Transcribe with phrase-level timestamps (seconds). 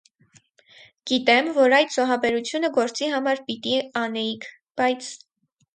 [1.11, 5.15] -Գիտեմ, որ այդ զոհաբերությունը գործի համար պիտի անեիք, բայց…